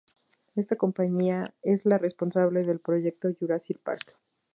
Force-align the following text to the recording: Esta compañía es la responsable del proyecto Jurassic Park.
Esta 0.55 0.77
compañía 0.77 1.53
es 1.61 1.85
la 1.85 1.99
responsable 1.99 2.63
del 2.63 2.79
proyecto 2.79 3.29
Jurassic 3.39 3.77
Park. 3.81 4.17